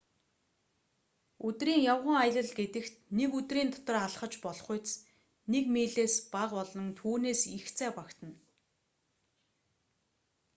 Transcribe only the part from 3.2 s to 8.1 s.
өдрийн дотор алхаж болохуйц нэг милээс бага болон түүнээс их зай